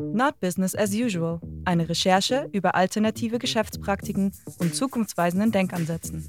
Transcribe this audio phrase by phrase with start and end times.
[0.00, 6.26] Not Business as Usual, eine Recherche über alternative Geschäftspraktiken und zukunftsweisenden Denkansätzen.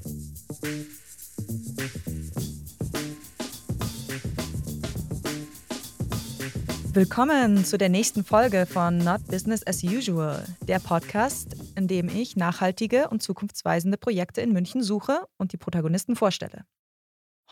[6.92, 12.36] Willkommen zu der nächsten Folge von Not Business as Usual, der Podcast, in dem ich
[12.36, 16.66] nachhaltige und zukunftsweisende Projekte in München suche und die Protagonisten vorstelle.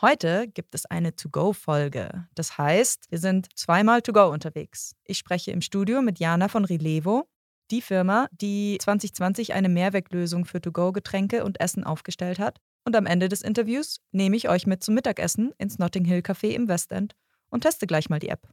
[0.01, 2.27] Heute gibt es eine To-Go-Folge.
[2.33, 4.95] Das heißt, wir sind zweimal To-Go unterwegs.
[5.05, 7.29] Ich spreche im Studio mit Jana von Rilevo,
[7.69, 12.57] die Firma, die 2020 eine Mehrweglösung für To-Go-Getränke und Essen aufgestellt hat.
[12.83, 16.49] Und am Ende des Interviews nehme ich euch mit zum Mittagessen ins Notting Hill Café
[16.49, 17.13] im Westend
[17.51, 18.49] und teste gleich mal die App.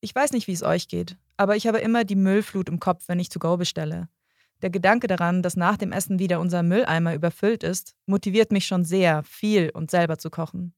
[0.00, 3.08] Ich weiß nicht, wie es euch geht, aber ich habe immer die Müllflut im Kopf,
[3.08, 4.08] wenn ich To-Go bestelle.
[4.62, 8.84] Der Gedanke daran, dass nach dem Essen wieder unser Mülleimer überfüllt ist, motiviert mich schon
[8.84, 10.72] sehr, viel und selber zu kochen.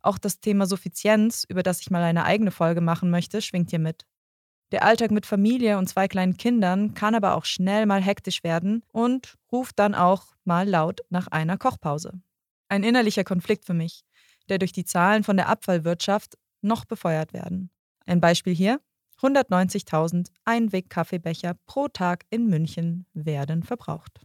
[0.00, 3.78] Auch das Thema Suffizienz, über das ich mal eine eigene Folge machen möchte, schwingt hier
[3.78, 4.06] mit.
[4.72, 8.82] Der Alltag mit Familie und zwei kleinen Kindern kann aber auch schnell mal hektisch werden
[8.92, 12.20] und ruft dann auch mal laut nach einer Kochpause.
[12.68, 14.04] Ein innerlicher Konflikt für mich,
[14.48, 17.70] der durch die Zahlen von der Abfallwirtschaft noch befeuert werden.
[18.06, 18.80] Ein Beispiel hier.
[19.22, 24.20] 190.000 Einweg-Kaffeebecher pro Tag in München werden verbraucht.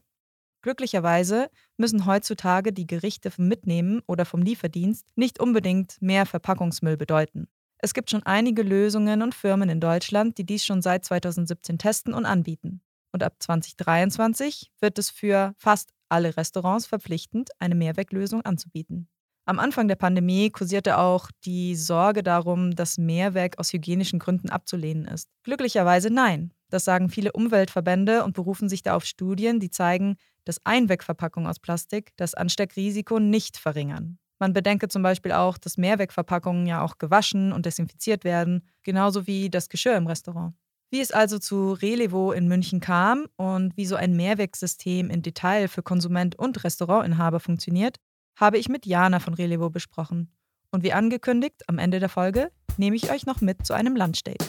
[0.62, 7.48] Glücklicherweise müssen heutzutage die Gerichte vom Mitnehmen oder vom Lieferdienst nicht unbedingt mehr Verpackungsmüll bedeuten.
[7.80, 12.14] Es gibt schon einige Lösungen und Firmen in Deutschland, die dies schon seit 2017 testen
[12.14, 12.82] und anbieten.
[13.12, 19.10] Und ab 2023 wird es für fast alle Restaurants verpflichtend, eine Mehrweglösung anzubieten.
[19.46, 25.06] Am Anfang der Pandemie kursierte auch die Sorge darum, dass Mehrwerk aus hygienischen Gründen abzulehnen
[25.06, 25.28] ist.
[25.44, 26.54] Glücklicherweise nein.
[26.70, 31.60] Das sagen viele Umweltverbände und berufen sich da auf Studien, die zeigen, dass Einwegverpackungen aus
[31.60, 34.18] Plastik das Ansteckrisiko nicht verringern.
[34.40, 39.50] Man bedenke zum Beispiel auch, dass Mehrwegverpackungen ja auch gewaschen und desinfiziert werden, genauso wie
[39.50, 40.54] das Geschirr im Restaurant.
[40.90, 45.68] Wie es also zu Relevo in München kam und wie so ein Mehrwegsystem in Detail
[45.68, 47.98] für Konsument und Restaurantinhaber funktioniert,
[48.36, 50.32] habe ich mit Jana von Relevo besprochen.
[50.72, 54.46] Und wie angekündigt, am Ende der Folge nehme ich euch noch mit zu einem Lunchdate.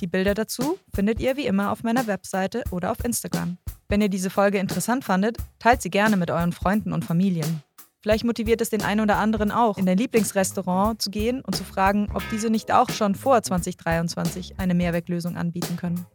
[0.00, 3.58] Die Bilder dazu findet ihr wie immer auf meiner Webseite oder auf Instagram.
[3.88, 7.62] Wenn ihr diese Folge interessant fandet, teilt sie gerne mit euren Freunden und Familien.
[8.00, 11.64] Vielleicht motiviert es den einen oder anderen auch, in dein Lieblingsrestaurant zu gehen und zu
[11.64, 16.06] fragen, ob diese nicht auch schon vor 2023 eine Mehrweglösung anbieten können.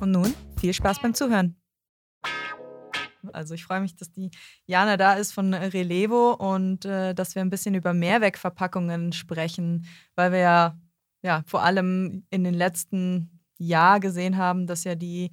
[0.00, 1.56] Und nun viel Spaß beim Zuhören.
[3.32, 4.30] Also ich freue mich, dass die
[4.66, 10.32] Jana da ist von Relevo und äh, dass wir ein bisschen über Mehrwegverpackungen sprechen, weil
[10.32, 10.78] wir ja,
[11.22, 15.30] ja vor allem in den letzten Jahren gesehen haben, dass ja die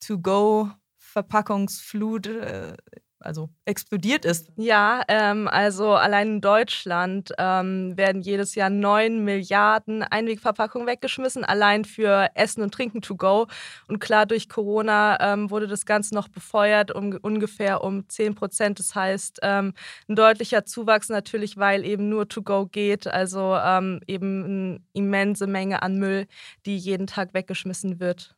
[0.00, 2.76] To-Go-Verpackungsflut äh,
[3.26, 4.50] also explodiert ist.
[4.56, 11.84] Ja, ähm, also allein in Deutschland ähm, werden jedes Jahr 9 Milliarden Einwegverpackungen weggeschmissen, allein
[11.84, 13.46] für Essen und Trinken to go.
[13.88, 18.78] Und klar, durch Corona ähm, wurde das Ganze noch befeuert um ungefähr um 10 Prozent.
[18.78, 19.74] Das heißt, ähm,
[20.08, 23.06] ein deutlicher Zuwachs natürlich, weil eben nur to go geht.
[23.06, 26.26] Also ähm, eben eine immense Menge an Müll,
[26.64, 28.35] die jeden Tag weggeschmissen wird.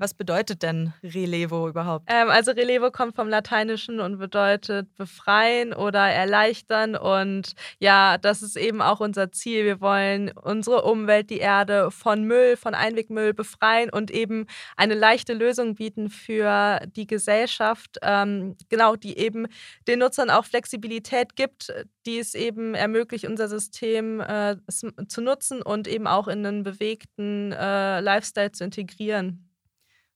[0.00, 2.06] Was bedeutet denn Relevo überhaupt?
[2.08, 6.96] Ähm, also Relevo kommt vom Lateinischen und bedeutet befreien oder erleichtern.
[6.96, 9.66] Und ja, das ist eben auch unser Ziel.
[9.66, 15.34] Wir wollen unsere Umwelt, die Erde von Müll, von Einwegmüll befreien und eben eine leichte
[15.34, 19.48] Lösung bieten für die Gesellschaft, ähm, genau, die eben
[19.86, 21.74] den Nutzern auch Flexibilität gibt,
[22.06, 24.56] die es eben ermöglicht, unser System äh,
[25.08, 29.49] zu nutzen und eben auch in einen bewegten äh, Lifestyle zu integrieren.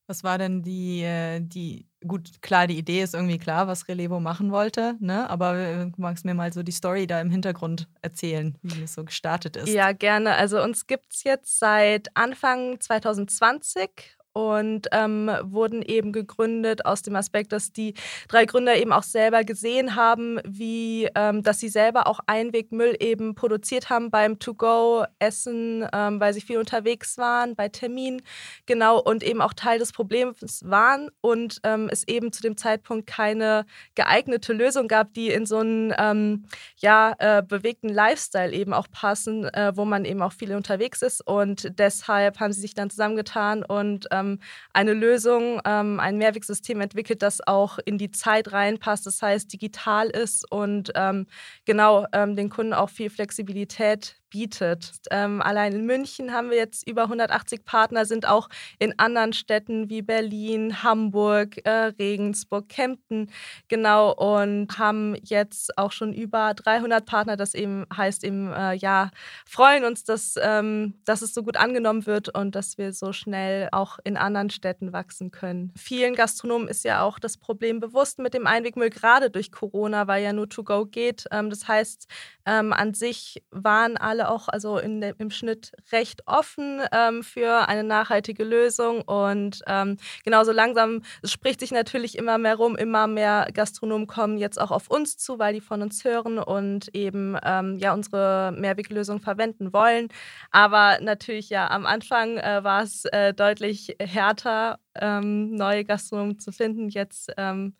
[0.06, 4.20] Was war denn die, äh, die, gut, klar, die Idee ist irgendwie klar, was Relevo
[4.20, 5.28] machen wollte, ne?
[5.30, 8.94] Aber äh, magst du mir mal so die Story da im Hintergrund erzählen, wie es
[8.94, 9.68] so gestartet ist?
[9.70, 10.34] Ja, gerne.
[10.34, 17.16] Also uns gibt es jetzt seit Anfang 2020 und ähm, wurden eben gegründet aus dem
[17.16, 17.94] Aspekt, dass die
[18.28, 23.34] drei Gründer eben auch selber gesehen haben, wie, ähm, dass sie selber auch Einwegmüll eben
[23.36, 28.22] produziert haben beim To-Go-Essen, ähm, weil sie viel unterwegs waren, bei Terminen,
[28.66, 33.06] genau, und eben auch Teil des Problems waren und ähm, es eben zu dem Zeitpunkt
[33.06, 33.64] keine
[33.94, 36.46] geeignete Lösung gab, die in so einen ähm,
[36.78, 41.24] ja, äh, bewegten Lifestyle eben auch passen, äh, wo man eben auch viel unterwegs ist.
[41.24, 44.38] Und deshalb haben sie sich dann zusammengetan und ähm,
[44.72, 50.08] eine Lösung, ähm, ein Mehrwegsystem entwickelt, das auch in die Zeit reinpasst, das heißt digital
[50.08, 51.26] ist und ähm,
[51.64, 54.90] genau ähm, den Kunden auch viel Flexibilität bietet.
[55.12, 58.48] Ähm, allein in München haben wir jetzt über 180 Partner, sind auch
[58.80, 63.30] in anderen Städten wie Berlin, Hamburg, äh, Regensburg, Kempten,
[63.68, 67.36] genau, und haben jetzt auch schon über 300 Partner.
[67.36, 69.12] Das eben heißt eben, äh, ja,
[69.46, 73.68] freuen uns, dass, ähm, dass es so gut angenommen wird und dass wir so schnell
[73.70, 75.72] auch in anderen Städten wachsen können.
[75.76, 80.24] Vielen Gastronomen ist ja auch das Problem bewusst mit dem Einwegmüll, gerade durch Corona, weil
[80.24, 81.26] ja nur To-Go geht.
[81.30, 82.08] Ähm, das heißt,
[82.46, 87.84] ähm, an sich waren alle auch also in im Schnitt recht offen ähm, für eine
[87.84, 89.02] nachhaltige Lösung.
[89.02, 94.60] Und ähm, genauso langsam spricht sich natürlich immer mehr rum, immer mehr Gastronomen kommen jetzt
[94.60, 99.20] auch auf uns zu, weil die von uns hören und eben ähm, ja unsere Mehrweglösung
[99.20, 100.08] verwenden wollen.
[100.50, 106.52] Aber natürlich ja am Anfang äh, war es äh, deutlich härter, ähm, neue Gastronomen zu
[106.52, 106.88] finden.
[106.88, 107.74] Jetzt ähm,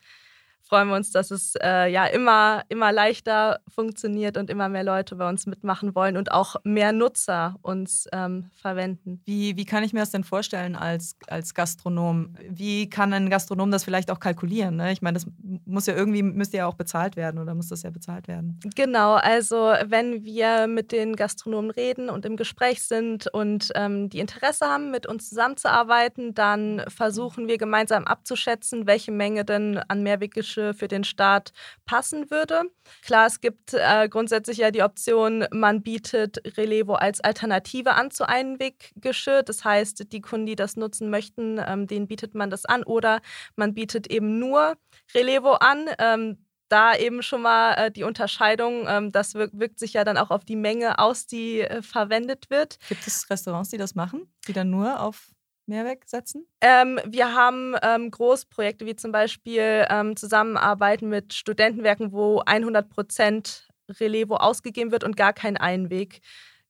[0.67, 5.17] freuen wir uns, dass es äh, ja immer, immer leichter funktioniert und immer mehr Leute
[5.17, 9.21] bei uns mitmachen wollen und auch mehr Nutzer uns ähm, verwenden.
[9.25, 12.35] Wie, wie kann ich mir das denn vorstellen als, als Gastronom?
[12.49, 14.77] Wie kann ein Gastronom das vielleicht auch kalkulieren?
[14.77, 14.93] Ne?
[14.93, 15.27] Ich meine, das
[15.67, 18.59] muss ja irgendwie, müsste ja auch bezahlt werden oder muss das ja bezahlt werden?
[18.75, 24.19] Genau, also wenn wir mit den Gastronomen reden und im Gespräch sind und ähm, die
[24.19, 30.54] Interesse haben, mit uns zusammenzuarbeiten, dann versuchen wir gemeinsam abzuschätzen, welche Menge denn an Mehrweggeschirr
[30.55, 31.53] für den Staat
[31.85, 32.63] passen würde.
[33.03, 38.29] Klar, es gibt äh, grundsätzlich ja die Option, man bietet Relevo als Alternative an zu
[38.29, 39.43] Einweggeschirr.
[39.43, 42.85] Das heißt, die Kunden, die das nutzen möchten, ähm, denen bietet man das an.
[42.85, 43.21] Oder
[43.57, 44.77] man bietet eben nur
[45.15, 45.89] Relevo an.
[45.99, 50.17] Ähm, da eben schon mal äh, die Unterscheidung, ähm, das wirkt, wirkt, sich ja dann
[50.17, 52.79] auch auf die Menge aus, die äh, verwendet wird.
[52.89, 55.31] Gibt es Restaurants, die das machen, die dann nur auf
[55.67, 56.47] Mehrweg setzen?
[56.61, 63.69] Ähm, wir haben ähm, Großprojekte wie zum Beispiel ähm, Zusammenarbeiten mit Studentenwerken, wo 100 Prozent
[64.01, 66.21] Relevo ausgegeben wird und gar kein Einweg.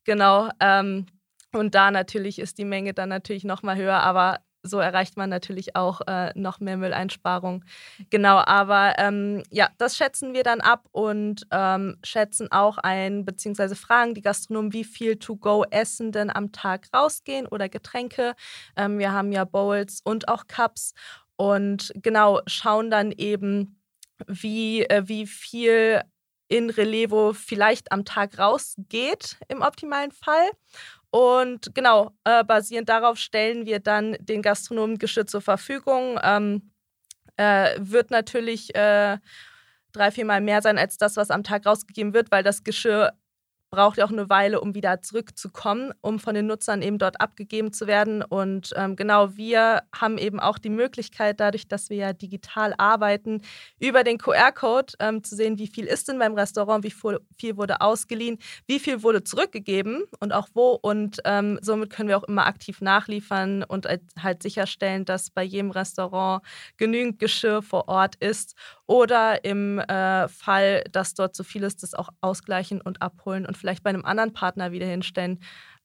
[0.05, 0.49] Genau.
[0.61, 1.07] Ähm,
[1.53, 5.31] und da natürlich ist die Menge dann natürlich noch mal höher, aber so erreicht man
[5.31, 7.65] natürlich auch äh, noch mehr Mülleinsparung.
[8.11, 13.77] Genau, aber ähm, ja, das schätzen wir dann ab und ähm, schätzen auch ein, beziehungsweise
[13.77, 18.35] fragen die Gastronomen, wie viel To-Go-Essen denn am Tag rausgehen oder Getränke.
[18.77, 20.95] Ähm, wir haben ja Bowls und auch Cups
[21.37, 23.81] und genau schauen dann eben,
[24.27, 26.03] wie, äh, wie viel
[26.49, 30.51] in Relevo vielleicht am Tag rausgeht im optimalen Fall
[31.15, 36.19] und genau, äh, basierend darauf stellen wir dann den Gastronomen Geschirr zur Verfügung.
[36.21, 36.73] Ähm,
[37.37, 39.19] äh, wird natürlich äh,
[39.93, 43.13] drei, viermal mehr sein als das, was am Tag rausgegeben wird, weil das Geschirr
[43.75, 47.73] braucht ja auch eine Weile, um wieder zurückzukommen, um von den Nutzern eben dort abgegeben
[47.73, 48.23] zu werden.
[48.23, 53.43] Und ähm, genau, wir haben eben auch die Möglichkeit, dadurch, dass wir ja digital arbeiten,
[53.81, 56.95] über den QR-Code ähm, zu sehen, wie viel ist denn beim Restaurant, wie
[57.37, 58.39] viel wurde ausgeliehen,
[58.69, 60.79] wie viel wurde zurückgegeben und auch wo.
[60.81, 63.89] Und ähm, somit können wir auch immer aktiv nachliefern und
[64.23, 66.45] halt sicherstellen, dass bei jedem Restaurant
[66.77, 68.55] genügend Geschirr vor Ort ist
[68.87, 73.57] oder im äh, Fall, dass dort zu viel ist, das auch ausgleichen und abholen und
[73.65, 75.41] vielleicht bei einem anderen Partner wieder hinstellen.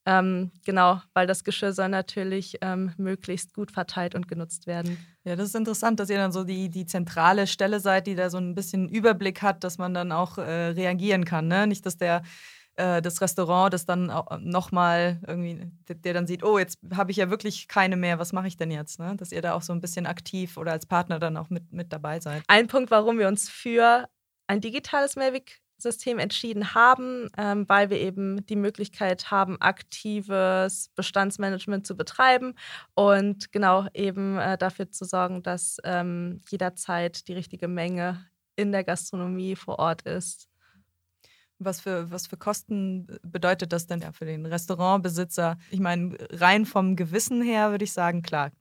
[0.06, 4.98] Ähm, genau, weil das Geschirr soll natürlich ähm, möglichst gut verteilt und genutzt werden.
[5.24, 8.30] Ja, das ist interessant, dass ihr dann so die, die zentrale Stelle seid, die da
[8.30, 11.48] so ein bisschen Überblick hat, dass man dann auch äh, reagieren kann.
[11.48, 11.68] Ne?
[11.68, 12.24] Nicht, dass der
[12.76, 14.12] äh, das Restaurant das dann
[14.42, 18.34] nochmal irgendwie, der, der, dann sieht, oh, jetzt habe ich ja wirklich keine mehr, was
[18.34, 19.00] mache ich denn jetzt?
[19.00, 19.16] Ne?
[19.16, 21.94] Dass ihr da auch so ein bisschen aktiv oder als Partner dann auch mit, mit
[21.94, 22.44] dabei seid.
[22.48, 24.10] Ein Punkt, warum wir uns für
[24.48, 31.86] ein digitales Mavic System entschieden haben, ähm, weil wir eben die Möglichkeit haben, aktives Bestandsmanagement
[31.86, 32.56] zu betreiben
[32.96, 38.26] und genau eben äh, dafür zu sorgen, dass ähm, jederzeit die richtige Menge
[38.56, 40.50] in der Gastronomie vor Ort ist.
[41.62, 45.58] Was für, was für Kosten bedeutet das denn für den Restaurantbesitzer?
[45.72, 48.52] Ich meine, rein vom Gewissen her würde ich sagen, klar,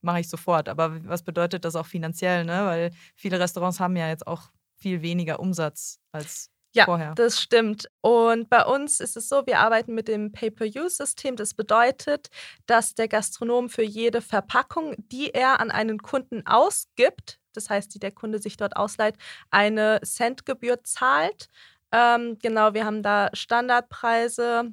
[0.00, 0.68] mache ich sofort.
[0.68, 2.44] Aber was bedeutet das auch finanziell?
[2.44, 2.64] Ne?
[2.64, 7.14] Weil viele Restaurants haben ja jetzt auch viel weniger Umsatz als ja, vorher.
[7.14, 7.88] das stimmt.
[8.00, 11.36] Und bei uns ist es so, wir arbeiten mit dem Pay-per-Use-System.
[11.36, 12.28] Das bedeutet,
[12.66, 17.98] dass der Gastronom für jede Verpackung, die er an einen Kunden ausgibt, das heißt, die
[17.98, 19.16] der Kunde sich dort ausleiht,
[19.50, 21.48] eine Centgebühr zahlt.
[21.92, 24.72] Ähm, genau, wir haben da Standardpreise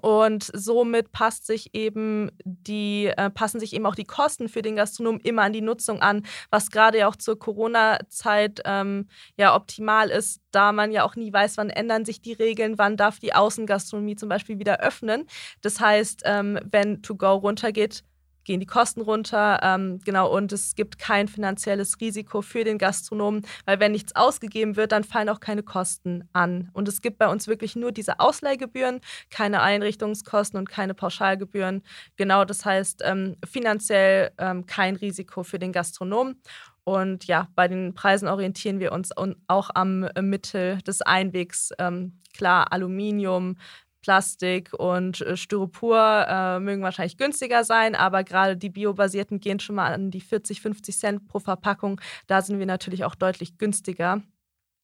[0.00, 4.76] und somit passt sich eben die, äh, passen sich eben auch die Kosten für den
[4.76, 10.08] Gastronom immer an die Nutzung an, was gerade ja auch zur Corona-Zeit ähm, ja optimal
[10.08, 13.34] ist, da man ja auch nie weiß, wann ändern sich die Regeln, wann darf die
[13.34, 15.26] Außengastronomie zum Beispiel wieder öffnen.
[15.60, 18.04] Das heißt, ähm, wenn To Go runtergeht,
[18.44, 19.60] gehen die Kosten runter.
[19.62, 24.76] Ähm, genau, und es gibt kein finanzielles Risiko für den Gastronomen, weil wenn nichts ausgegeben
[24.76, 26.70] wird, dann fallen auch keine Kosten an.
[26.72, 31.82] Und es gibt bei uns wirklich nur diese Ausleihgebühren, keine Einrichtungskosten und keine Pauschalgebühren.
[32.16, 36.40] Genau, das heißt ähm, finanziell ähm, kein Risiko für den Gastronomen.
[36.84, 39.10] Und ja, bei den Preisen orientieren wir uns
[39.46, 41.70] auch am Mittel des Einwegs.
[41.78, 43.56] Ähm, klar, Aluminium,
[44.02, 49.76] Plastik und äh, Styropor äh, mögen wahrscheinlich günstiger sein, aber gerade die biobasierten gehen schon
[49.76, 52.00] mal an die 40, 50 Cent pro Verpackung.
[52.26, 54.22] Da sind wir natürlich auch deutlich günstiger.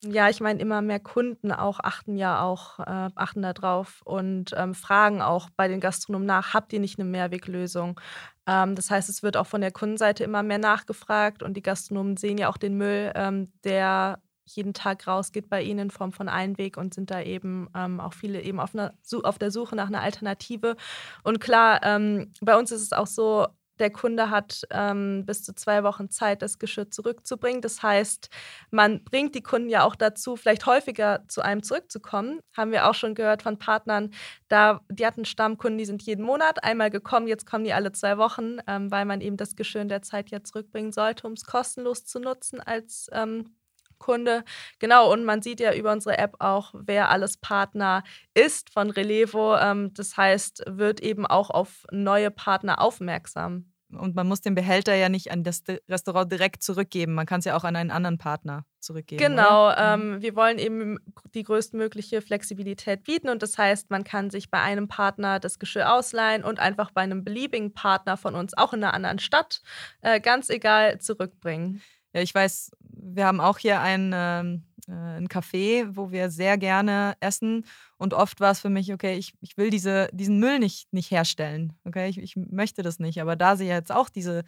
[0.05, 4.55] Ja, ich meine, immer mehr Kunden auch achten ja auch, äh, achten da drauf und
[4.57, 8.01] ähm, fragen auch bei den Gastronomen nach, habt ihr nicht eine Mehrweglösung?
[8.47, 12.17] Ähm, das heißt, es wird auch von der Kundenseite immer mehr nachgefragt und die Gastronomen
[12.17, 16.29] sehen ja auch den Müll, ähm, der jeden Tag rausgeht bei ihnen in Form von
[16.29, 19.89] Einweg und sind da eben ähm, auch viele eben auf, einer, auf, der Suche nach
[19.89, 20.77] einer Alternative.
[21.23, 23.47] Und klar, ähm, bei uns ist es auch so,
[23.79, 27.63] der Kunde hat ähm, bis zu zwei Wochen Zeit, das Geschirr zurückzubringen.
[27.63, 28.29] Das heißt,
[28.71, 32.41] man bringt die Kunden ja auch dazu, vielleicht häufiger zu einem zurückzukommen.
[32.57, 34.11] Haben wir auch schon gehört von Partnern,
[34.49, 38.19] da die hatten Stammkunden, die sind jeden Monat einmal gekommen, jetzt kommen die alle zwei
[38.19, 41.45] Wochen, ähm, weil man eben das Geschirr in der Zeit ja zurückbringen sollte, um es
[41.45, 43.55] kostenlos zu nutzen als ähm,
[43.99, 44.45] Kunde.
[44.79, 48.03] Genau, und man sieht ja über unsere App auch, wer alles Partner
[48.35, 49.57] ist von Relevo.
[49.57, 53.73] Ähm, das heißt, wird eben auch auf neue Partner aufmerksam.
[53.91, 57.15] Und man muss den Behälter ja nicht an das Restaurant direkt zurückgeben.
[57.15, 59.23] Man kann es ja auch an einen anderen Partner zurückgeben.
[59.23, 60.99] Genau, ähm, wir wollen eben
[61.33, 63.31] die größtmögliche Flexibilität bieten.
[63.31, 67.01] Und das heißt, man kann sich bei einem Partner das Geschirr ausleihen und einfach bei
[67.01, 69.63] einem beliebigen Partner von uns, auch in einer anderen Stadt,
[70.03, 71.81] äh, ganz egal, zurückbringen.
[72.13, 76.59] Ja, ich weiß, wir haben auch hier ein, ähm, äh, ein Café, wo wir sehr
[76.59, 77.65] gerne essen.
[77.97, 81.11] Und oft war es für mich, okay, ich, ich will diese, diesen Müll nicht, nicht
[81.11, 81.75] herstellen.
[81.85, 83.21] Okay, ich, ich möchte das nicht.
[83.21, 84.45] Aber da sie jetzt auch diese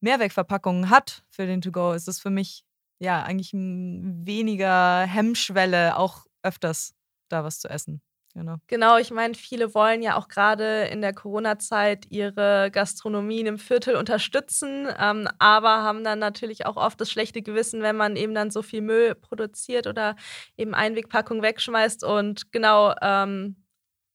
[0.00, 2.64] Mehrwegverpackungen hat für den To-Go, ist es für mich
[2.98, 6.94] ja eigentlich weniger Hemmschwelle, auch öfters
[7.28, 8.00] da was zu essen.
[8.36, 8.56] Genau.
[8.66, 13.96] Genau, ich meine, viele wollen ja auch gerade in der Corona-Zeit ihre Gastronomien im Viertel
[13.96, 18.50] unterstützen, ähm, aber haben dann natürlich auch oft das schlechte Gewissen, wenn man eben dann
[18.50, 20.16] so viel Müll produziert oder
[20.58, 22.04] eben Einwegpackung wegschmeißt.
[22.04, 23.56] Und genau, ähm,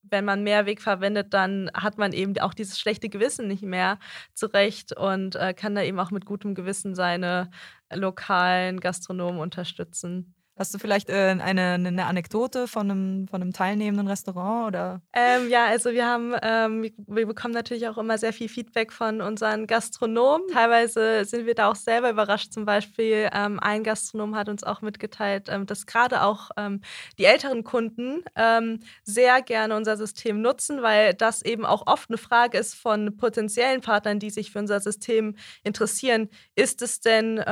[0.03, 3.97] wenn man Mehrweg verwendet, dann hat man eben auch dieses schlechte Gewissen nicht mehr
[4.35, 7.49] zurecht und äh, kann da eben auch mit gutem Gewissen seine
[7.91, 10.35] lokalen Gastronomen unterstützen.
[10.57, 14.67] Hast du vielleicht äh, eine, eine Anekdote von einem, von einem teilnehmenden Restaurant?
[14.67, 15.01] Oder?
[15.13, 19.21] Ähm, ja, also wir haben, ähm, wir bekommen natürlich auch immer sehr viel Feedback von
[19.21, 20.47] unseren Gastronomen.
[20.51, 22.51] Teilweise sind wir da auch selber überrascht.
[22.51, 26.81] Zum Beispiel ähm, ein Gastronom hat uns auch mitgeteilt, ähm, dass gerade auch ähm,
[27.17, 32.17] die älteren Kunden ähm, sehr gerne unser System nutzen, weil das eben auch oft eine
[32.17, 36.29] Frage ist von potenziellen Partnern, die sich für unser System interessieren.
[36.55, 37.43] Ist es denn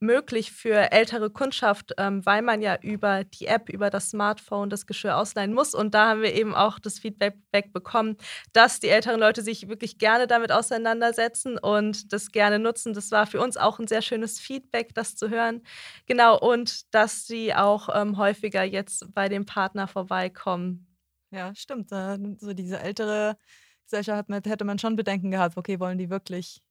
[0.00, 5.16] möglich für ältere Kundschaft, weil man ja über die App, über das Smartphone das Geschirr
[5.16, 5.74] ausleihen muss.
[5.74, 8.16] Und da haben wir eben auch das Feedback bekommen,
[8.52, 12.94] dass die älteren Leute sich wirklich gerne damit auseinandersetzen und das gerne nutzen.
[12.94, 15.62] Das war für uns auch ein sehr schönes Feedback, das zu hören.
[16.06, 20.86] Genau, und dass sie auch ähm, häufiger jetzt bei dem Partner vorbeikommen.
[21.30, 21.90] Ja, stimmt.
[21.90, 23.36] So diese ältere
[23.84, 26.62] Gesellschaft hätte man schon Bedenken gehabt, okay, wollen die wirklich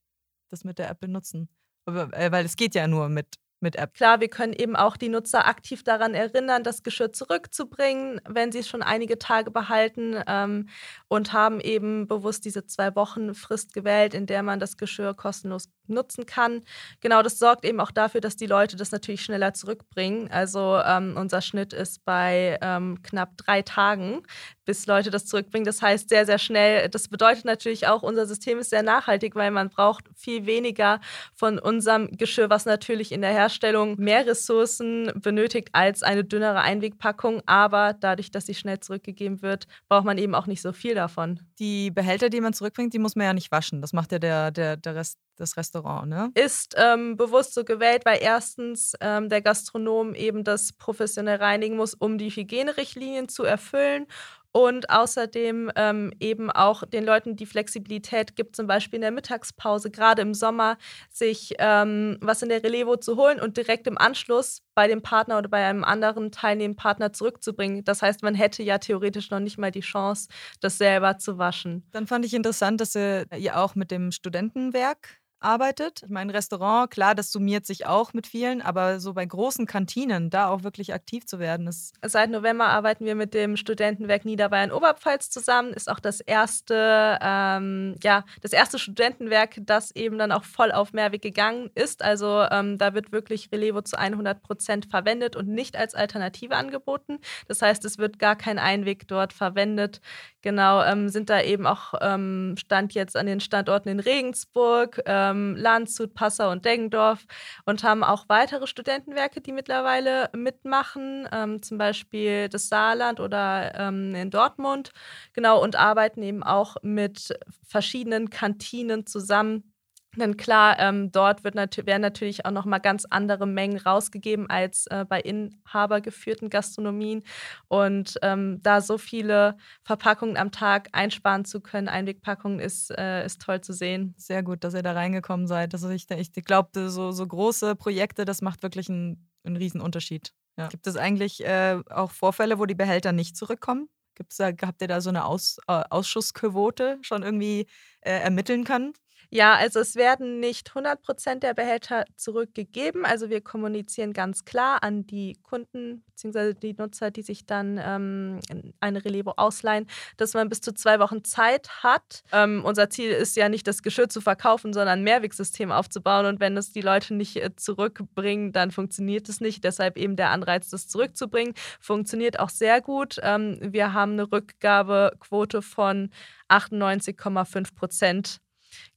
[0.50, 1.50] das mit der App benutzen?
[1.88, 3.94] Äh, weil es geht ja nur mit mit App.
[3.94, 8.60] Klar, wir können eben auch die Nutzer aktiv daran erinnern, das Geschirr zurückzubringen, wenn sie
[8.60, 10.70] es schon einige Tage behalten ähm,
[11.08, 15.70] und haben eben bewusst diese zwei Wochen Frist gewählt, in der man das Geschirr kostenlos
[15.88, 16.64] nutzen kann.
[17.00, 20.30] Genau, das sorgt eben auch dafür, dass die Leute das natürlich schneller zurückbringen.
[20.32, 24.24] Also ähm, unser Schnitt ist bei ähm, knapp drei Tagen,
[24.68, 25.66] bis Leute das zurückbringen.
[25.66, 26.90] Das heißt sehr, sehr schnell.
[26.90, 31.00] Das bedeutet natürlich auch, unser System ist sehr nachhaltig, weil man braucht viel weniger
[31.34, 37.42] von unserem Geschirr, was natürlich in der Herstellung mehr Ressourcen benötigt als eine dünnere Einwegpackung.
[37.46, 41.40] Aber dadurch, dass sie schnell zurückgegeben wird, braucht man eben auch nicht so viel davon.
[41.60, 43.82] Die Behälter, die man zurückbringt, die muss man ja nicht waschen.
[43.82, 46.32] Das macht ja der, der, der Rest das Restaurant, ne?
[46.34, 51.94] Ist ähm, bewusst so gewählt, weil erstens ähm, der Gastronom eben das professionell reinigen muss,
[51.94, 54.08] um die Hygienerichtlinien zu erfüllen
[54.52, 59.92] und außerdem ähm, eben auch den Leuten die Flexibilität gibt, zum Beispiel in der Mittagspause,
[59.92, 60.78] gerade im Sommer,
[61.10, 65.38] sich ähm, was in der Relevo zu holen und direkt im Anschluss bei dem Partner
[65.38, 67.84] oder bei einem anderen teilnehmenden Partner zurückzubringen.
[67.84, 70.28] Das heißt, man hätte ja theoretisch noch nicht mal die Chance,
[70.62, 71.88] das selber zu waschen.
[71.92, 76.04] Dann fand ich interessant, dass ihr auch mit dem Studentenwerk arbeitet.
[76.04, 80.50] Ich Restaurant, klar, das summiert sich auch mit vielen, aber so bei großen Kantinen, da
[80.50, 81.94] auch wirklich aktiv zu werden, ist.
[82.04, 85.74] Seit November arbeiten wir mit dem Studentenwerk Niederbayern-Oberpfalz zusammen.
[85.74, 90.94] Ist auch das erste, ähm, ja, das erste Studentenwerk, das eben dann auch voll auf
[90.94, 92.04] Mehrweg gegangen ist.
[92.04, 97.20] Also ähm, da wird wirklich Relevo zu 100 Prozent verwendet und nicht als Alternative angeboten.
[97.48, 100.02] Das heißt, es wird gar kein Einweg dort verwendet.
[100.42, 105.02] Genau, ähm, sind da eben auch ähm, Stand jetzt an den Standorten in Regensburg,
[105.32, 107.26] ähm, Landshut, Passau und Deggendorf
[107.66, 114.16] und haben auch weitere Studentenwerke, die mittlerweile mitmachen, ähm, zum Beispiel das Saarland oder ähm,
[114.16, 114.92] in Dortmund.
[115.34, 119.74] Genau, und arbeiten eben auch mit verschiedenen Kantinen zusammen
[120.20, 124.88] denn klar, ähm, dort wird nat werden natürlich auch nochmal ganz andere Mengen rausgegeben als
[124.88, 127.24] äh, bei inhabergeführten Gastronomien.
[127.68, 133.42] Und ähm, da so viele Verpackungen am Tag einsparen zu können, Einwegpackungen, ist, äh, ist
[133.42, 134.14] toll zu sehen.
[134.18, 135.74] Sehr gut, dass ihr da reingekommen seid.
[135.74, 140.34] Also ich, ich glaube, so, so große Projekte, das macht wirklich einen, einen Riesenunterschied.
[140.58, 140.68] Ja.
[140.68, 143.90] Gibt es eigentlich äh, auch Vorfälle, wo die Behälter nicht zurückkommen?
[144.16, 147.68] Gibt's da, habt ihr da so eine Aus, äh, Ausschussquote schon irgendwie
[148.02, 148.94] äh, ermitteln können?
[149.30, 153.06] Ja, also es werden nicht 100 Prozent der Behälter zurückgegeben.
[153.06, 156.54] Also wir kommunizieren ganz klar an die Kunden bzw.
[156.54, 158.40] die Nutzer, die sich dann ähm,
[158.80, 162.24] eine Relevo ausleihen, dass man bis zu zwei Wochen Zeit hat.
[162.32, 166.26] Ähm, unser Ziel ist ja nicht, das Geschirr zu verkaufen, sondern ein Mehrwegsystem aufzubauen.
[166.26, 169.66] Und wenn es die Leute nicht äh, zurückbringen, dann funktioniert es nicht.
[169.66, 171.54] Deshalb eben der Anreiz, das zurückzubringen.
[171.82, 173.18] Funktioniert auch sehr gut.
[173.22, 176.12] Ähm, wir haben eine Rückgabequote von
[176.50, 178.40] 98,5 Prozent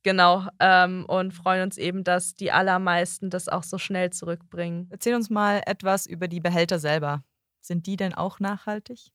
[0.03, 4.87] Genau, ähm, und freuen uns eben, dass die allermeisten das auch so schnell zurückbringen.
[4.91, 7.23] Erzähl uns mal etwas über die Behälter selber.
[7.61, 9.11] Sind die denn auch nachhaltig?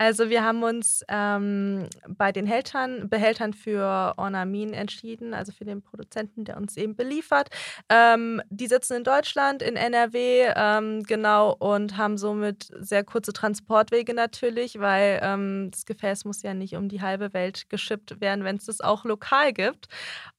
[0.00, 5.82] Also wir haben uns ähm, bei den Hältern, Behältern für Ornamin entschieden, also für den
[5.82, 7.50] Produzenten, der uns eben beliefert.
[7.90, 14.14] Ähm, die sitzen in Deutschland, in NRW, ähm, genau, und haben somit sehr kurze Transportwege
[14.14, 18.56] natürlich, weil ähm, das Gefäß muss ja nicht um die halbe Welt geschippt werden, wenn
[18.56, 19.88] es das auch lokal gibt.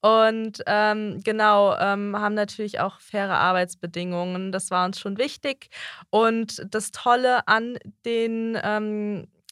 [0.01, 4.51] Und ähm, genau, ähm, haben natürlich auch faire Arbeitsbedingungen.
[4.51, 5.69] Das war uns schon wichtig.
[6.09, 8.57] Und das Tolle an den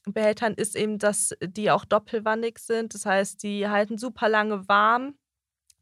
[0.05, 2.93] Behältern ist eben, dass die auch doppelwandig sind.
[2.93, 5.15] Das heißt, die halten super lange warm.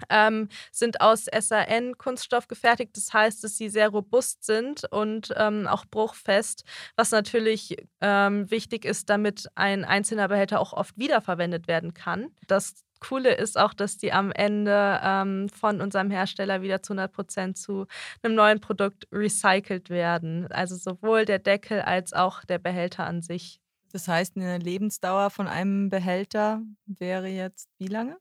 [0.09, 2.95] Ähm, sind aus SAN-Kunststoff gefertigt.
[2.95, 6.63] Das heißt, dass sie sehr robust sind und ähm, auch bruchfest,
[6.95, 12.27] was natürlich ähm, wichtig ist, damit ein einzelner Behälter auch oft wiederverwendet werden kann.
[12.45, 17.11] Das Coole ist auch, dass die am Ende ähm, von unserem Hersteller wieder zu 100
[17.11, 17.85] Prozent zu
[18.21, 20.47] einem neuen Produkt recycelt werden.
[20.51, 23.59] Also sowohl der Deckel als auch der Behälter an sich.
[23.91, 28.17] Das heißt, eine Lebensdauer von einem Behälter wäre jetzt wie lange?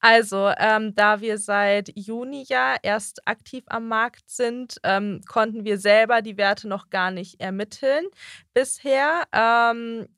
[0.00, 5.78] Also, ähm, da wir seit Juni ja erst aktiv am Markt sind, ähm, konnten wir
[5.78, 8.06] selber die Werte noch gar nicht ermitteln
[8.54, 9.24] bisher.
[9.32, 10.08] Ähm,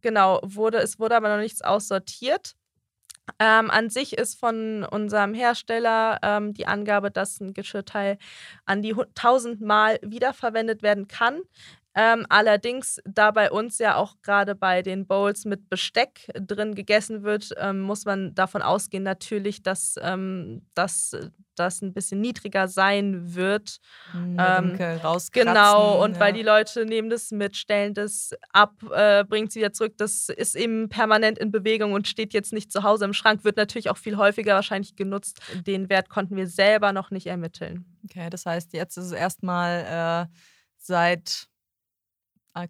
[0.00, 2.54] genau, wurde, es wurde aber noch nichts aussortiert.
[3.38, 8.18] Ähm, an sich ist von unserem Hersteller ähm, die Angabe, dass ein Geschirrteil
[8.64, 11.40] an die 1000 Mal wiederverwendet werden kann.
[11.94, 17.22] Ähm, allerdings, da bei uns ja auch gerade bei den Bowls mit Besteck drin gegessen
[17.22, 21.12] wird, ähm, muss man davon ausgehen natürlich, dass ähm, das
[21.82, 23.78] ein bisschen niedriger sein wird.
[24.14, 24.78] Mhm, ähm,
[25.32, 26.20] genau, und ja.
[26.20, 29.94] weil die Leute nehmen das mit, stellen das ab, äh, bringen es wieder zurück.
[29.98, 33.56] Das ist eben permanent in Bewegung und steht jetzt nicht zu Hause im Schrank, wird
[33.58, 35.40] natürlich auch viel häufiger wahrscheinlich genutzt.
[35.66, 37.84] Den Wert konnten wir selber noch nicht ermitteln.
[38.04, 40.36] Okay, das heißt, jetzt ist es erstmal äh,
[40.78, 41.51] seit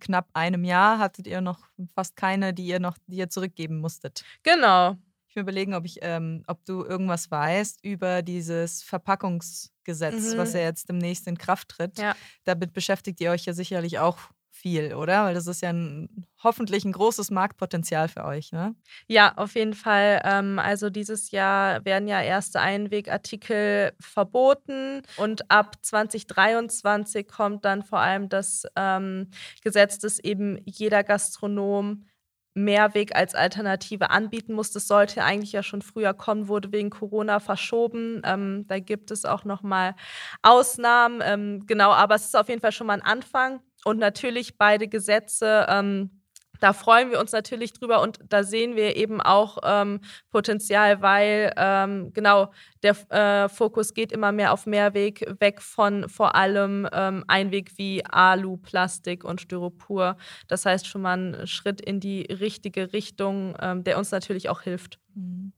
[0.01, 4.25] knapp einem Jahr hattet ihr noch fast keine, die ihr noch, die ihr zurückgeben musstet.
[4.43, 4.97] Genau.
[5.29, 10.39] Ich will überlegen, ob ich, ähm, ob du irgendwas weißt über dieses Verpackungsgesetz, mhm.
[10.39, 11.99] was ja jetzt demnächst in Kraft tritt.
[11.99, 12.15] Ja.
[12.45, 14.19] Damit beschäftigt ihr euch ja sicherlich auch
[14.63, 15.25] viel, oder?
[15.25, 18.75] Weil das ist ja ein, hoffentlich ein großes Marktpotenzial für euch, ne?
[19.09, 20.21] Ja, auf jeden Fall.
[20.25, 27.99] Ähm, also dieses Jahr werden ja erste Einwegartikel verboten und ab 2023 kommt dann vor
[27.99, 29.31] allem das ähm,
[29.63, 32.07] Gesetz, dass eben jeder Gastronom
[32.55, 34.71] Mehrweg als Alternative anbieten muss.
[34.71, 38.21] Das sollte eigentlich ja schon früher kommen, wurde wegen Corona verschoben.
[38.25, 39.95] Ähm, da gibt es auch noch mal
[40.43, 41.21] Ausnahmen.
[41.25, 43.61] Ähm, genau, aber es ist auf jeden Fall schon mal ein Anfang.
[43.85, 45.67] Und natürlich beide Gesetze.
[45.69, 46.23] Ähm,
[46.63, 51.53] da freuen wir uns natürlich drüber und da sehen wir eben auch ähm, Potenzial, weil
[51.57, 52.53] ähm, genau
[52.85, 58.05] der äh, Fokus geht immer mehr auf Mehrweg, weg von vor allem ähm, Einweg wie
[58.07, 60.17] Alu, Plastik und Styropor.
[60.47, 64.61] Das heißt schon mal ein Schritt in die richtige Richtung, ähm, der uns natürlich auch
[64.61, 65.01] hilft.
[65.15, 65.53] Mhm.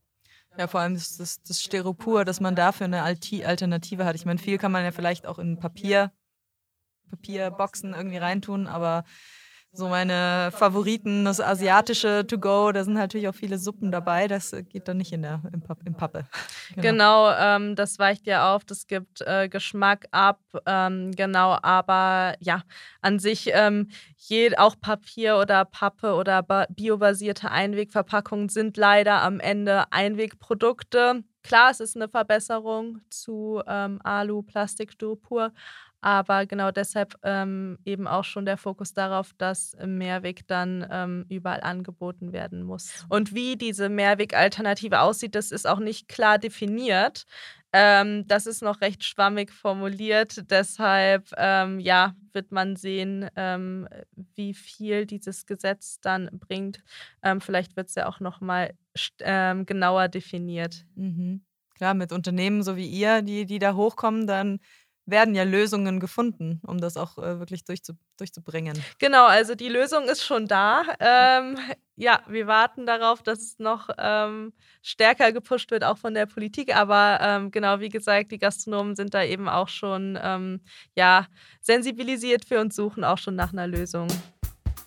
[0.56, 4.14] Ja, vor allem das, das, Styropor, dass man dafür eine Alternative hat.
[4.14, 6.12] Ich meine, viel kann man ja vielleicht auch in Papier,
[7.16, 9.04] Papierboxen irgendwie reintun, aber
[9.76, 14.28] so meine Favoriten, das asiatische To Go, da sind natürlich auch viele Suppen dabei.
[14.28, 16.26] Das geht dann nicht in der im, Pap im Pappe.
[16.76, 18.64] Genau, genau ähm, das weicht ja auf.
[18.64, 20.40] Das gibt äh, Geschmack ab.
[20.64, 22.62] Ähm, genau, aber ja,
[23.02, 29.92] an sich ähm, je, auch Papier oder Pappe oder biobasierte Einwegverpackungen sind leider am Ende
[29.92, 31.24] Einwegprodukte.
[31.42, 35.52] Klar, es ist eine Verbesserung zu ähm, Alu, Plastik, Styropor,
[36.04, 41.62] aber genau deshalb ähm, eben auch schon der Fokus darauf, dass Mehrweg dann ähm, überall
[41.62, 43.06] angeboten werden muss.
[43.08, 47.24] Und wie diese Mehrwegalternative aussieht, das ist auch nicht klar definiert.
[47.72, 50.50] Ähm, das ist noch recht schwammig formuliert.
[50.50, 53.88] Deshalb ähm, ja, wird man sehen, ähm,
[54.34, 56.84] wie viel dieses Gesetz dann bringt.
[57.22, 58.74] Ähm, vielleicht wird es ja auch noch mal
[59.18, 60.84] genauer definiert.
[60.94, 61.42] Mhm.
[61.74, 64.60] Klar, mit Unternehmen so wie ihr, die, die da hochkommen, dann
[65.06, 68.82] werden ja Lösungen gefunden, um das auch äh, wirklich durchzu, durchzubringen.
[68.98, 70.82] Genau, also die Lösung ist schon da.
[70.98, 71.56] Ähm,
[71.96, 76.74] ja, wir warten darauf, dass es noch ähm, stärker gepusht wird, auch von der Politik.
[76.74, 80.60] Aber ähm, genau, wie gesagt, die Gastronomen sind da eben auch schon ähm,
[80.96, 81.26] ja,
[81.60, 84.08] sensibilisiert für uns suchen auch schon nach einer Lösung.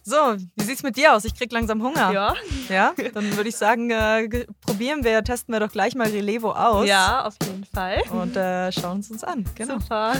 [0.09, 1.25] So, wie sieht's mit dir aus?
[1.25, 2.13] Ich krieg langsam Hunger.
[2.13, 2.33] Ja.
[2.69, 6.87] Ja, dann würde ich sagen, äh, probieren wir, testen wir doch gleich mal Relevo aus.
[6.87, 8.01] Ja, auf jeden Fall.
[8.11, 9.43] Und äh, schauen es uns an.
[9.55, 9.79] Genau.
[9.79, 10.13] Super.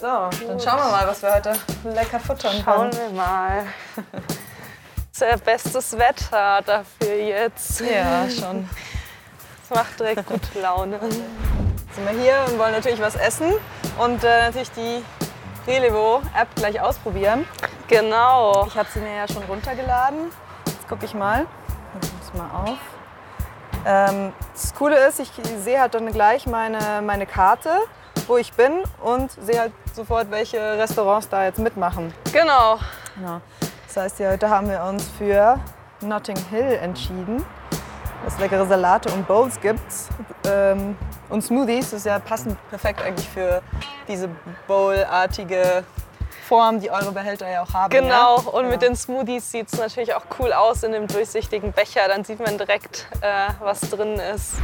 [0.00, 1.52] So, dann schauen wir mal, was wir heute
[1.84, 2.64] lecker futtern können.
[2.64, 3.66] Schauen wir mal.
[5.12, 7.80] Sehr bestes Wetter dafür jetzt.
[7.80, 8.66] Ja, schon.
[9.68, 10.98] Das macht direkt gute Laune.
[11.02, 13.52] Jetzt sind wir hier und wollen natürlich was essen.
[13.98, 15.02] Und äh, natürlich die
[15.66, 17.46] Relevo-App gleich ausprobieren.
[17.88, 18.66] Genau.
[18.66, 20.30] Ich habe sie mir ja schon runtergeladen.
[20.66, 21.46] Jetzt gucke ich mal.
[22.02, 22.78] Ich muss mal auf.
[23.86, 25.30] Ähm, das Coole ist, ich
[25.62, 27.70] sehe halt dann gleich meine, meine Karte,
[28.26, 32.12] wo ich bin und sehe halt sofort, welche Restaurants da jetzt mitmachen.
[32.32, 32.78] Genau.
[33.14, 33.40] genau.
[33.86, 35.58] Das heißt, ja, heute haben wir uns für
[36.00, 37.44] Notting Hill entschieden,
[38.24, 39.80] was leckere Salate und Bowls gibt.
[40.46, 40.96] Ähm,
[41.28, 43.62] und Smoothies, das ist ja passend perfekt eigentlich für
[44.08, 44.28] diese
[44.66, 45.84] Bowl-artige
[46.46, 47.90] Form, die eure Behälter ja auch haben.
[47.90, 48.48] Genau, ja?
[48.52, 52.02] und mit den Smoothies sieht es natürlich auch cool aus in dem durchsichtigen Becher.
[52.08, 54.54] Dann sieht man direkt, äh, was drin ist.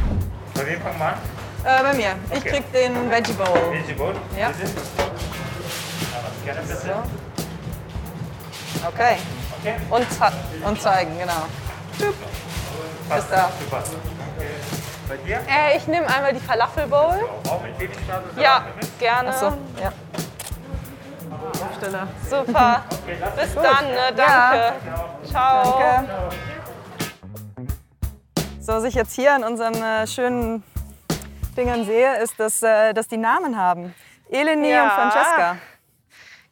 [0.53, 1.17] Bei wem fangen wir an?
[1.65, 2.15] Äh, bei mir.
[2.33, 3.47] Ich krieg den Veggie Bowl.
[3.71, 4.15] Veggie Bowl?
[4.37, 4.49] Ja.
[4.49, 4.71] Bitte?
[6.45, 6.77] Gerne bitte.
[6.77, 6.91] So.
[8.87, 9.17] Okay.
[9.59, 9.75] Okay.
[9.89, 11.45] Und, und zeigen, genau.
[13.09, 13.49] Bis da.
[13.59, 13.83] Super.
[15.07, 15.39] Bei dir?
[15.49, 17.29] Äh, ich nehme einmal die Falafel Bowl.
[17.49, 18.23] Auch mit Babystraße?
[18.41, 18.65] Ja,
[18.99, 19.29] gerne.
[19.29, 19.91] Achso, ja.
[21.67, 22.07] Aufsteller.
[22.29, 22.83] Super.
[23.35, 24.13] Bis dann, ne?
[24.15, 24.73] Danke.
[25.29, 25.79] Ciao.
[25.79, 26.09] Danke.
[28.59, 30.63] So, was ich jetzt hier an unseren äh, schönen
[31.57, 33.93] Dingern sehe, ist, dass, äh, dass die Namen haben.
[34.31, 34.83] Eleni Ja.
[34.85, 35.57] und Francesca.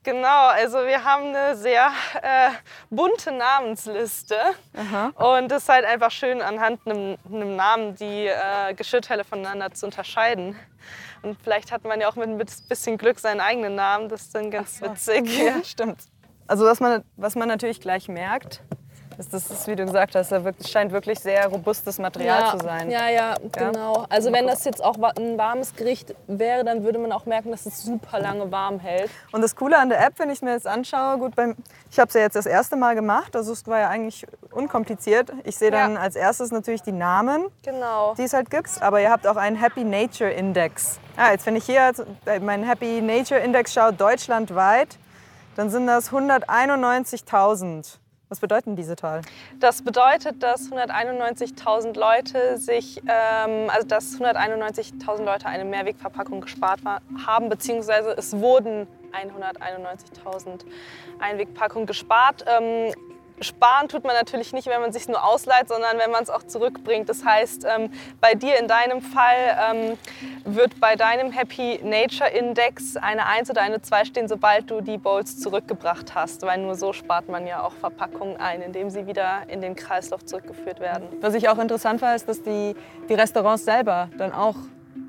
[0.04, 2.50] Genau, also wir haben eine sehr äh,
[2.90, 4.36] bunte Namensliste.
[5.14, 9.86] Und es ist halt einfach schön, anhand einem, einem Namen die äh, Geschirrteile voneinander zu
[9.86, 10.56] unterscheiden.
[11.22, 14.10] Und vielleicht hat man ja auch mit ein bisschen Glück seinen eigenen Namen.
[14.10, 15.38] Das ist dann ganz witzig.
[15.38, 16.00] Ja, stimmt.
[16.48, 18.62] Also was man, was man natürlich gleich merkt,
[19.22, 22.58] ist, das ist, wie du gesagt hast, es scheint wirklich sehr robustes Material ja, zu
[22.66, 22.90] sein.
[22.90, 24.06] Ja, ja, genau.
[24.10, 27.66] Also wenn das jetzt auch ein warmes Gericht wäre, dann würde man auch merken, dass
[27.66, 29.10] es super lange warm hält.
[29.32, 31.56] Und das Coole an der App, wenn ich es mir jetzt anschaue, gut, beim,
[31.92, 35.32] ich habe es ja jetzt das erste Mal gemacht, also es war ja eigentlich unkompliziert.
[35.44, 38.16] Ich sehe dann als erstes natürlich die Namen, Genau.
[38.16, 41.00] die es halt gibt, aber ihr habt auch einen Happy Nature Index.
[41.16, 41.94] Ah, jetzt wenn ich hier
[42.42, 44.98] meinen Happy Nature Index schaue, deutschlandweit,
[45.56, 48.01] dann sind das 191.000.
[48.32, 49.24] Was bedeuten diese Zahl?
[49.60, 57.02] Das bedeutet, dass 191.000 Leute sich, ähm, also dass 191.000 Leute eine Mehrwegverpackung gespart war,
[57.28, 60.62] haben, beziehungsweise es wurden 191.000
[61.20, 62.46] Einwegpackungen gespart.
[62.48, 62.94] Ähm,
[63.42, 66.44] sparen tut man natürlich nicht, wenn man sich nur ausleiht, sondern wenn man es auch
[66.44, 67.10] zurückbringt.
[67.10, 69.98] Das heißt, ähm, bei dir in deinem Fall ähm,
[70.46, 74.98] wird bei deinem Happy Nature Index eine 1 oder eine 2 stehen, sobald du die
[74.98, 76.44] Bowls zurückgebracht hast.
[76.44, 80.26] Weil nur so spart man ja auch Verpackungen ein, indem sie wieder in den Kreislauf
[80.26, 81.08] zurückgeführt werden.
[81.22, 82.76] Was ich auch interessant war, ist, dass die,
[83.10, 84.56] die Restaurants selber dann auch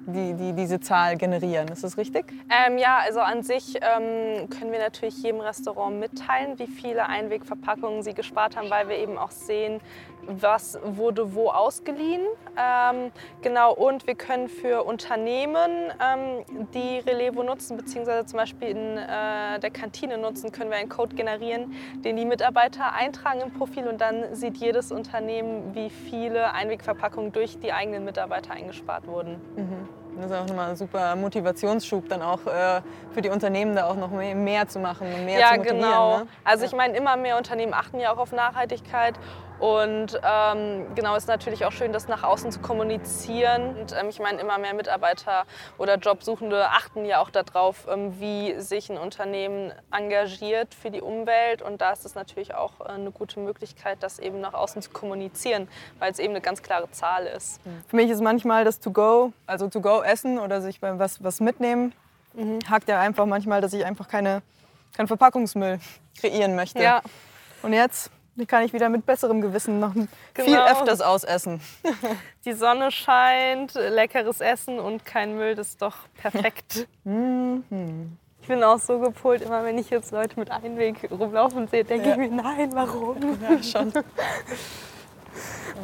[0.06, 1.68] die, die diese Zahl generieren.
[1.68, 2.26] Ist das richtig?
[2.50, 8.02] Ähm, ja, also an sich ähm, können wir natürlich jedem Restaurant mitteilen, wie viele Einwegverpackungen
[8.02, 9.80] sie gespart haben, weil wir eben auch sehen,
[10.26, 12.22] was wurde wo ausgeliehen.
[12.56, 13.10] Ähm,
[13.42, 19.58] genau, und wir können für Unternehmen, ähm, die Relevo nutzen, beziehungsweise zum Beispiel in äh,
[19.58, 24.00] der Kantine nutzen, können wir einen Code generieren, den die Mitarbeiter eintragen im Profil und
[24.00, 29.40] dann sieht jedes Unternehmen, wie viele Einwegverpackungen durch die eigenen Mitarbeiter eingespart wurden.
[30.16, 32.80] Das ist auch nochmal ein super Motivationsschub, dann auch äh,
[33.12, 35.80] für die Unternehmen da auch noch mehr, mehr zu machen und mehr ja, zu motivieren.
[35.80, 36.18] genau.
[36.18, 36.26] Ne?
[36.44, 39.14] Also ich meine, immer mehr Unternehmen achten ja auch auf Nachhaltigkeit.
[39.62, 43.76] Und ähm, genau ist natürlich auch schön, das nach außen zu kommunizieren.
[43.76, 45.44] Und ähm, ich meine, immer mehr Mitarbeiter
[45.78, 51.62] oder Jobsuchende achten ja auch darauf, ähm, wie sich ein Unternehmen engagiert für die Umwelt.
[51.62, 54.90] Und da ist es natürlich auch äh, eine gute Möglichkeit, das eben nach außen zu
[54.90, 55.68] kommunizieren,
[56.00, 57.60] weil es eben eine ganz klare Zahl ist.
[57.86, 61.92] Für mich ist manchmal das To-Go, also To-Go-Essen oder sich beim was, was mitnehmen,
[62.34, 62.58] Mhm.
[62.68, 64.42] hakt ja einfach manchmal, dass ich einfach keine,
[64.96, 65.78] keinen Verpackungsmüll
[66.20, 66.82] kreieren möchte.
[66.82, 67.02] Ja.
[67.62, 68.10] Und jetzt
[68.48, 70.64] kann ich wieder mit besserem Gewissen noch viel Genau.
[70.66, 71.60] öfters ausessen.
[72.44, 76.86] Die Sonne scheint, leckeres Essen und kein Müll, das ist doch perfekt.
[78.42, 82.08] Ich bin auch so gepolt, immer wenn ich jetzt Leute mit Einweg rumlaufen sehe, denke
[82.08, 82.12] Ja.
[82.14, 83.16] ich mir, nein, warum?
[83.40, 83.92] Ja, schon.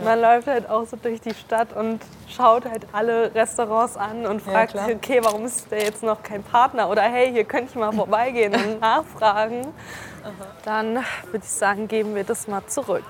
[0.04, 4.44] Man läuft halt auch so durch die Stadt und schaut halt alle Restaurants an und
[4.44, 4.86] Ja, fragt klar.
[4.86, 6.90] sich, okay, warum ist der jetzt noch kein Partner?
[6.90, 9.68] Oder hey, hier könnte ich mal vorbeigehen und nachfragen.
[10.64, 13.04] Dann würde ich sagen, geben wir das mal zurück.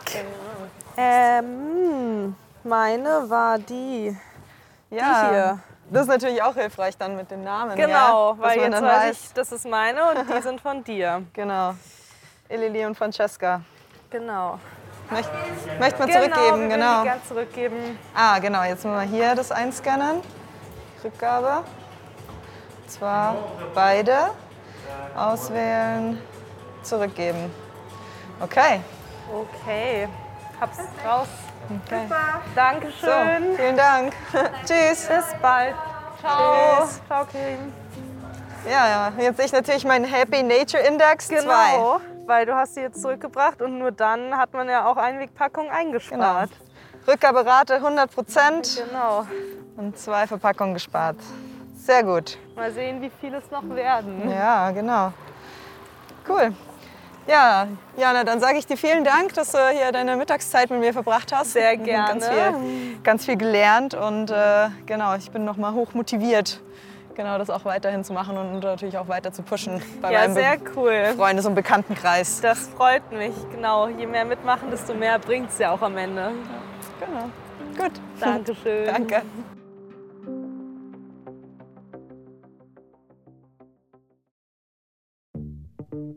[0.96, 4.16] Ähm, meine war die.
[4.90, 5.58] Ja, hier.
[5.90, 7.76] Das ist natürlich auch hilfreich dann mit dem Namen.
[7.76, 8.38] Genau, ja?
[8.38, 11.22] Weil jetzt weiß ich, das ist meine und die sind von dir.
[11.32, 11.74] Genau.
[12.48, 13.60] Elili und Francesca.
[14.10, 14.58] Genau.
[15.10, 15.30] Möcht,
[15.78, 16.86] möchte man zurückgeben, genau.
[16.86, 17.98] würden die gern zurückgeben.
[18.14, 18.62] Ah, genau.
[18.62, 20.20] Jetzt müssen wir hier das einscannen.
[21.04, 21.64] Rückgabe.
[22.86, 23.36] Zwar
[23.74, 24.30] beide.
[25.14, 26.18] Auswählen.
[26.82, 27.50] Zurückgeben.
[28.40, 28.80] Okay.
[29.32, 30.08] Okay,
[30.60, 31.28] hab's raus.
[31.84, 32.06] okay.
[32.08, 32.14] So,
[32.54, 33.56] Dankeschön.
[33.56, 34.12] vielen Dank.
[34.64, 35.06] Tschüss.
[35.06, 35.74] Bis bald.
[36.20, 36.78] Ciao.
[36.80, 37.00] Tschüss.
[37.06, 37.72] Ciao, Kim.
[38.68, 39.12] Ja, ja.
[39.18, 41.36] Jetzt sehe ich natürlich meinen Happy Nature Index 2.
[41.40, 45.70] Genau, weil du hast sie jetzt zurückgebracht und nur dann hat man ja auch Einwegpackungen
[45.70, 46.50] eingespart.
[47.06, 49.26] Rückgaberate 100 Prozent Genau.
[49.76, 51.16] und zwei Verpackungen gespart.
[51.76, 52.36] Sehr gut.
[52.54, 54.28] Mal sehen, wie viel es noch werden.
[54.30, 55.12] Ja, genau.
[56.28, 56.52] Cool.
[57.28, 57.66] Ja,
[57.98, 61.30] Jana, dann sage ich dir vielen Dank, dass du hier deine Mittagszeit mit mir verbracht
[61.30, 61.52] hast.
[61.52, 62.58] Sehr habe Ganz gerne.
[62.58, 66.62] viel, ganz viel gelernt und äh, genau, ich bin noch mal hoch motiviert,
[67.14, 70.34] genau das auch weiterhin zu machen und natürlich auch weiter zu pushen bei Ja, meinem
[70.34, 71.14] sehr cool.
[71.16, 72.40] Freundes- und Bekanntenkreis.
[72.40, 73.88] Das freut mich, genau.
[73.88, 76.30] Je mehr mitmachen, desto mehr bringt es ja auch am Ende.
[76.98, 77.24] Genau.
[77.76, 77.92] Gut.
[78.18, 78.86] Dankeschön.
[78.86, 79.22] Danke.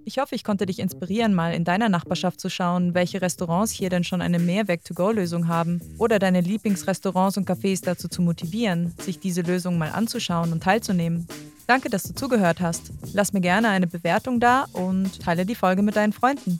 [0.05, 3.89] Ich hoffe, ich konnte dich inspirieren, mal in deiner Nachbarschaft zu schauen, welche Restaurants hier
[3.89, 9.41] denn schon eine Mehrweg-to-go-Lösung haben oder deine Lieblingsrestaurants und Cafés dazu zu motivieren, sich diese
[9.41, 11.27] Lösung mal anzuschauen und teilzunehmen.
[11.67, 12.91] Danke, dass du zugehört hast.
[13.13, 16.59] Lass mir gerne eine Bewertung da und teile die Folge mit deinen Freunden.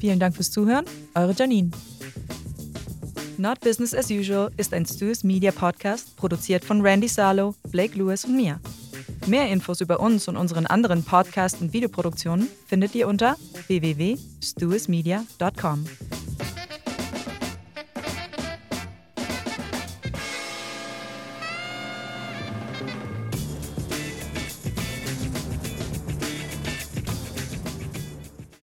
[0.00, 1.70] Vielen Dank fürs Zuhören, eure Janine.
[3.38, 8.24] Not Business as Usual ist ein Stu's Media Podcast, produziert von Randy Salo, Blake Lewis
[8.24, 8.60] und mir.
[9.26, 13.36] Mehr Infos über uns und unseren anderen Podcast- und Videoproduktionen findet ihr unter
[13.68, 15.86] www.stuismedia.com.